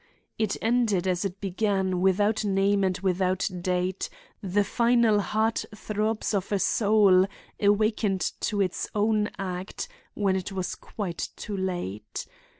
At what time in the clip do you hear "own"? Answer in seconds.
8.95-9.29